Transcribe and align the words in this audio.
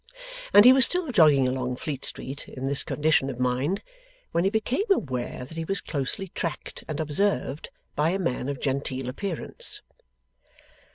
And 0.51 0.65
he 0.65 0.73
was 0.73 0.83
still 0.85 1.11
jogging 1.11 1.47
along 1.47 1.75
Fleet 1.75 2.03
Street 2.03 2.47
in 2.47 2.63
this 2.65 2.81
condition 2.83 3.29
of 3.29 3.39
mind, 3.39 3.83
when 4.31 4.43
he 4.43 4.49
became 4.49 4.89
aware 4.89 5.45
that 5.45 5.57
he 5.57 5.63
was 5.63 5.79
closely 5.79 6.29
tracked 6.29 6.83
and 6.87 6.99
observed 6.99 7.69
by 7.95 8.09
a 8.09 8.17
man 8.17 8.49
of 8.49 8.59
genteel 8.59 9.07
appearance. 9.07 9.83